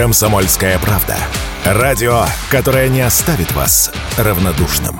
Комсомольская 0.00 0.78
правда. 0.78 1.18
Радио, 1.62 2.24
которое 2.50 2.88
не 2.88 3.02
оставит 3.02 3.52
вас 3.52 3.92
равнодушным. 4.16 4.98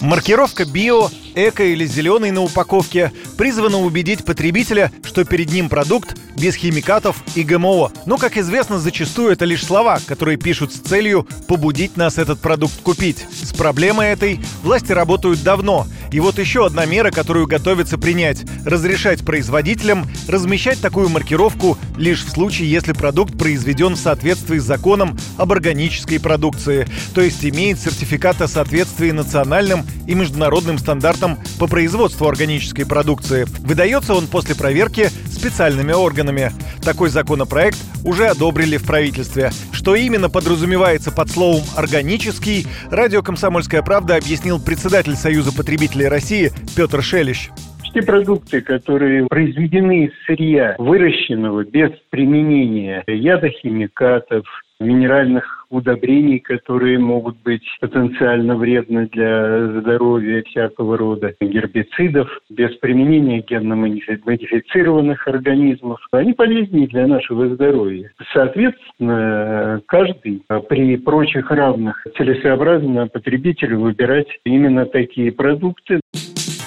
Маркировка 0.00 0.64
«био», 0.64 1.08
«эко» 1.36 1.62
или 1.62 1.86
«зеленый» 1.86 2.32
на 2.32 2.42
упаковке 2.42 3.12
призвана 3.38 3.78
убедить 3.78 4.24
потребителя, 4.24 4.90
что 5.04 5.24
перед 5.24 5.52
ним 5.52 5.68
продукт 5.68 6.16
без 6.36 6.56
химикатов 6.56 7.22
и 7.36 7.44
ГМО. 7.44 7.92
Но, 8.06 8.18
как 8.18 8.36
известно, 8.36 8.80
зачастую 8.80 9.30
это 9.30 9.44
лишь 9.44 9.64
слова, 9.64 10.00
которые 10.04 10.36
пишут 10.36 10.72
с 10.72 10.80
целью 10.80 11.28
побудить 11.46 11.96
нас 11.96 12.18
этот 12.18 12.40
продукт 12.40 12.74
купить. 12.82 13.24
С 13.30 13.52
проблемой 13.52 14.08
этой 14.08 14.40
власти 14.64 14.90
работают 14.90 15.44
давно. 15.44 15.86
И 16.10 16.20
вот 16.20 16.38
еще 16.38 16.66
одна 16.66 16.86
мера, 16.86 17.10
которую 17.10 17.46
готовится 17.46 17.98
принять– 17.98 18.44
разрешать 18.64 19.24
производителям 19.24 20.06
размещать 20.28 20.80
такую 20.80 21.08
маркировку 21.08 21.78
лишь 21.96 22.24
в 22.24 22.30
случае, 22.30 22.70
если 22.70 22.92
продукт 22.92 23.36
произведен 23.38 23.94
в 23.94 23.98
соответствии 23.98 24.58
с 24.58 24.64
законом 24.64 25.18
об 25.36 25.52
органической 25.52 26.18
продукции, 26.18 26.88
то 27.14 27.20
есть 27.20 27.44
имеет 27.44 27.78
сертификат 27.78 28.40
о 28.42 28.48
соответствии 28.48 29.10
национальным 29.10 29.84
и 30.06 30.14
международным 30.14 30.78
стандартам 30.78 31.38
по 31.58 31.66
производству 31.66 32.28
органической 32.28 32.84
продукции. 32.84 33.46
Выдается 33.60 34.14
он 34.14 34.26
после 34.26 34.54
проверки 34.54 35.10
специальными 35.30 35.92
органами. 35.92 36.52
Такой 36.82 37.10
законопроект 37.10 37.78
уже 38.04 38.28
одобрили 38.28 38.76
в 38.76 38.84
правительстве. 38.84 39.50
Что 39.72 39.94
именно 39.96 40.30
подразумевается 40.30 41.10
под 41.10 41.30
словом 41.30 41.64
«органический», 41.74 42.66
радио 42.90 43.22
«Комсомольская 43.22 43.82
правда» 43.82 44.16
объяснил 44.16 44.60
председатель 44.60 45.16
Союза 45.16 45.52
потребителей 45.52 46.06
России 46.06 46.52
Петр 46.76 47.02
Шелищ 47.02 47.50
те 47.94 48.02
продукты, 48.02 48.60
которые 48.60 49.26
произведены 49.28 50.06
из 50.06 50.12
сырья, 50.26 50.74
выращенного 50.78 51.64
без 51.64 51.92
применения 52.10 53.04
ядохимикатов, 53.06 54.44
минеральных 54.80 55.66
удобрений, 55.70 56.40
которые 56.40 56.98
могут 56.98 57.36
быть 57.42 57.62
потенциально 57.80 58.56
вредны 58.56 59.08
для 59.12 59.80
здоровья 59.80 60.42
всякого 60.42 60.98
рода, 60.98 61.34
гербицидов, 61.40 62.28
без 62.50 62.74
применения 62.76 63.40
генно-модифицированных 63.40 65.26
организмов. 65.28 66.00
Они 66.12 66.32
полезнее 66.32 66.88
для 66.88 67.06
нашего 67.06 67.48
здоровья. 67.54 68.10
Соответственно, 68.32 69.80
каждый 69.86 70.42
при 70.68 70.96
прочих 70.96 71.50
равных 71.50 72.04
целесообразно 72.16 73.06
потребителю 73.06 73.80
выбирать 73.80 74.28
именно 74.44 74.86
такие 74.86 75.30
продукты. 75.32 76.00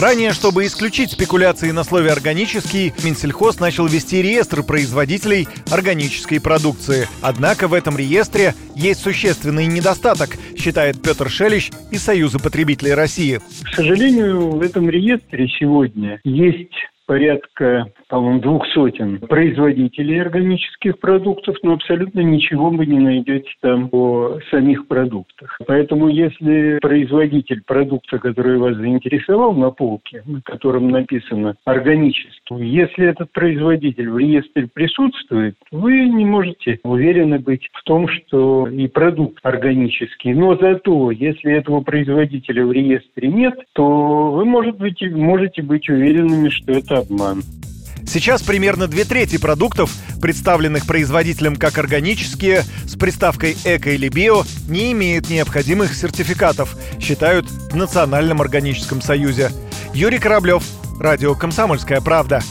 Ранее, 0.00 0.32
чтобы 0.32 0.64
исключить 0.64 1.10
спекуляции 1.10 1.72
на 1.72 1.84
слове 1.84 2.10
«органический», 2.10 2.94
Минсельхоз 3.04 3.60
начал 3.60 3.86
вести 3.86 4.22
реестр 4.22 4.62
производителей 4.62 5.46
органической 5.70 6.40
продукции. 6.40 7.06
Однако 7.20 7.68
в 7.68 7.74
этом 7.74 7.98
реестре 7.98 8.54
есть 8.74 9.02
существенный 9.02 9.66
недостаток, 9.66 10.38
считает 10.56 11.02
Петр 11.02 11.28
Шелищ 11.28 11.70
из 11.90 12.02
Союза 12.02 12.38
потребителей 12.38 12.94
России. 12.94 13.42
К 13.62 13.74
сожалению, 13.74 14.52
в 14.52 14.62
этом 14.62 14.88
реестре 14.88 15.48
сегодня 15.58 16.18
есть 16.24 16.72
порядка, 17.10 17.86
по-моему, 18.08 18.40
двух 18.40 18.66
сотен 18.68 19.18
производителей 19.18 20.22
органических 20.22 20.96
продуктов, 21.00 21.56
но 21.64 21.72
абсолютно 21.72 22.20
ничего 22.20 22.70
вы 22.70 22.86
не 22.86 23.00
найдете 23.00 23.50
там 23.60 23.88
о 23.90 24.38
самих 24.52 24.86
продуктах. 24.86 25.58
Поэтому 25.66 26.06
если 26.06 26.78
производитель 26.80 27.64
продукта, 27.66 28.20
который 28.20 28.58
вас 28.58 28.76
заинтересовал 28.76 29.54
на 29.54 29.70
полке, 29.70 30.22
на 30.24 30.40
котором 30.40 30.90
написано 30.90 31.56
органический, 31.64 32.64
если 32.64 33.08
этот 33.08 33.32
производитель 33.32 34.08
в 34.08 34.16
реестре 34.16 34.68
присутствует, 34.72 35.56
вы 35.72 36.04
не 36.04 36.24
можете 36.24 36.78
уверены 36.84 37.40
быть 37.40 37.68
в 37.72 37.82
том, 37.82 38.06
что 38.06 38.68
и 38.68 38.86
продукт 38.86 39.40
органический. 39.42 40.32
Но 40.32 40.54
зато, 40.54 41.10
если 41.10 41.54
этого 41.54 41.80
производителя 41.80 42.64
в 42.64 42.70
реестре 42.70 43.26
нет, 43.26 43.54
то 43.72 44.30
вы 44.30 44.44
можете 44.44 44.78
быть, 44.78 45.02
можете 45.10 45.62
быть 45.62 45.88
уверенными, 45.88 46.50
что 46.50 46.70
это 46.70 46.99
обман. 47.00 47.42
Сейчас 48.06 48.42
примерно 48.42 48.86
две 48.86 49.04
трети 49.04 49.36
продуктов, 49.36 49.94
представленных 50.20 50.86
производителем 50.86 51.56
как 51.56 51.78
органические, 51.78 52.64
с 52.86 52.96
приставкой 52.96 53.56
«эко» 53.64 53.90
или 53.90 54.08
«био», 54.08 54.44
не 54.68 54.92
имеют 54.92 55.30
необходимых 55.30 55.94
сертификатов, 55.94 56.76
считают 56.98 57.48
в 57.48 57.76
Национальном 57.76 58.40
органическом 58.40 59.00
союзе. 59.00 59.50
Юрий 59.94 60.18
Кораблев, 60.18 60.64
Радио 60.98 61.34
«Комсомольская 61.34 62.00
правда». 62.00 62.42